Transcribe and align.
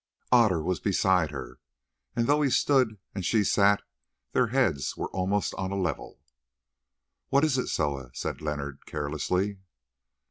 Otter 0.31 0.63
was 0.63 0.79
beside 0.79 1.29
her, 1.29 1.59
and 2.15 2.25
though 2.25 2.41
he 2.41 2.49
stood 2.49 2.97
and 3.13 3.23
she 3.23 3.43
sat, 3.43 3.83
their 4.31 4.47
heads 4.47 4.97
were 4.97 5.11
almost 5.11 5.53
on 5.59 5.69
a 5.71 5.79
level. 5.79 6.19
"What 7.29 7.43
is 7.43 7.55
it, 7.59 7.67
Soa?" 7.67 8.09
said 8.15 8.41
Leonard 8.41 8.87
carelessly. 8.87 9.59